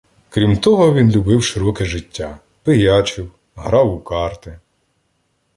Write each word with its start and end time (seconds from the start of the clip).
Крім 0.29 0.57
того, 0.57 0.93
він 0.93 1.11
любив 1.11 1.43
широке 1.43 1.85
життя, 1.85 2.37
пиячив, 2.63 3.31
грав 3.55 3.93
у 3.93 3.99
карти. 3.99 4.59